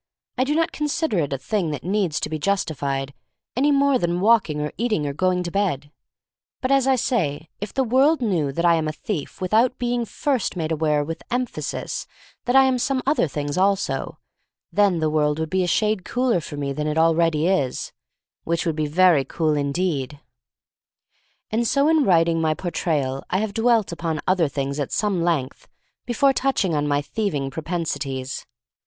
I 0.35 0.45
do 0.45 0.55
not 0.55 0.71
consider 0.71 1.19
it 1.19 1.31
a 1.31 1.37
thing 1.37 1.69
that 1.69 1.83
needs 1.83 2.19
to 2.21 2.27
be 2.27 2.39
justified, 2.39 3.13
any 3.55 3.71
more 3.71 3.99
than 3.99 4.19
walking 4.19 4.59
or 4.59 4.73
eating 4.75 5.05
or 5.05 5.13
going 5.13 5.43
to 5.43 5.51
bed* 5.51 5.91
But, 6.59 6.71
as 6.71 6.87
I 6.87 6.95
say, 6.95 7.49
if 7.59 7.71
the 7.71 7.83
world 7.83 8.19
knew 8.19 8.51
that 8.51 8.65
I 8.65 8.81
THE 8.81 8.91
STORY 8.93 9.19
OF 9.19 9.29
MARY 9.29 9.29
MAC 9.29 9.51
LANE 9.51 9.61
1 9.61 9.69
45 9.69 9.69
am 9.69 9.69
a 9.69 9.69
thief 9.69 9.69
without 9.69 9.77
being 9.77 10.05
first 10.05 10.55
made 10.55 10.71
aware 10.71 11.03
with 11.03 11.21
emphasis 11.29 12.07
that 12.45 12.55
I 12.55 12.63
am 12.63 12.79
some 12.79 13.03
other 13.05 13.27
things 13.27 13.59
also, 13.59 14.17
then 14.71 14.97
the 14.97 15.09
world 15.11 15.37
would 15.37 15.51
be 15.51 15.63
a 15.63 15.67
shade 15.67 16.03
cooler 16.03 16.41
for 16.41 16.57
me 16.57 16.73
than 16.73 16.87
it 16.87 16.97
already 16.97 17.45
is— 17.45 17.93
which 18.43 18.65
would 18.65 18.75
be 18.75 18.87
very 18.87 19.23
cool 19.23 19.53
indeed. 19.55 20.19
And 21.51 21.67
so 21.67 21.87
in 21.87 22.05
writing 22.05 22.41
my 22.41 22.55
Portrayal 22.55 23.23
I 23.29 23.37
have 23.37 23.53
dwelt 23.53 23.91
upon 23.91 24.19
other 24.25 24.47
things 24.47 24.79
at 24.79 24.91
some 24.91 25.21
length 25.21 25.67
before 26.07 26.33
touching 26.33 26.73
on 26.73 26.87
my 26.87 27.03
thieving 27.03 27.51
propensities. 27.51 28.47